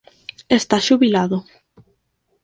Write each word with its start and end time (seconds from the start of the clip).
Está 0.59 0.77
xubilado. 0.87 1.37